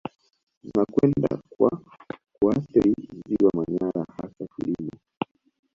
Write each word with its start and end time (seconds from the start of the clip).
Zinakwenda 0.63 1.27
kwa 1.49 1.81
kuathiri 2.33 2.95
ziwa 3.27 3.51
Manyara 3.57 4.05
hasa 4.17 4.47
kilimo 4.55 4.91